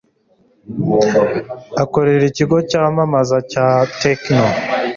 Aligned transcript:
Akorera 1.83 2.23
ikigo 2.31 2.57
cyamamaza 2.69 3.37
cya 3.51 3.67
tecno. 3.99 4.43